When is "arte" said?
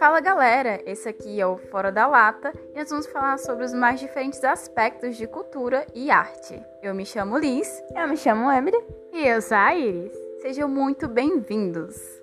6.10-6.58